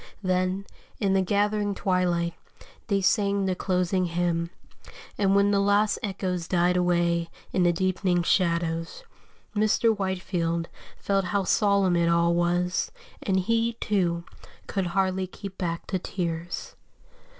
Then, 0.23 0.65
in 0.99 1.13
the 1.13 1.21
gathering 1.21 1.75
twilight, 1.75 2.33
they 2.87 3.01
sang 3.01 3.45
the 3.45 3.53
closing 3.53 4.05
hymn, 4.05 4.49
and 5.15 5.35
when 5.35 5.51
the 5.51 5.59
last 5.59 5.99
echoes 6.01 6.47
died 6.47 6.75
away 6.75 7.29
in 7.53 7.61
the 7.61 7.71
deepening 7.71 8.23
shadows, 8.23 9.03
Mr. 9.55 9.95
Whitefield 9.95 10.69
felt 10.97 11.25
how 11.25 11.43
solemn 11.43 11.95
it 11.95 12.09
all 12.09 12.33
was, 12.33 12.91
and 13.21 13.41
he, 13.41 13.73
too, 13.73 14.23
could 14.65 14.87
hardly 14.87 15.27
keep 15.27 15.55
back 15.59 15.85
the 15.85 15.99
tears. 15.99 16.75